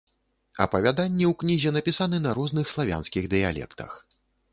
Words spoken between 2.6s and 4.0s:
славянскіх дыялектах.